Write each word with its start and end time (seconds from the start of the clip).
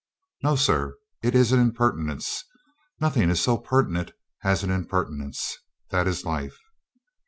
"No, 0.41 0.55
sir. 0.55 0.97
It 1.21 1.35
is 1.35 1.51
an 1.51 1.59
impertinence. 1.59 2.43
Nothing 2.99 3.29
is 3.29 3.39
so 3.39 3.59
pertinent 3.59 4.13
as 4.43 4.63
an 4.63 4.71
impertinence. 4.71 5.55
That 5.91 6.07
is 6.07 6.25
life." 6.25 6.57